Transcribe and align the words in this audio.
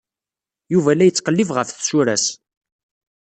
Yuba 0.73 0.91
la 0.97 1.03
yettqellib 1.05 1.49
ɣef 1.53 1.69
tsura-s. 1.71 2.25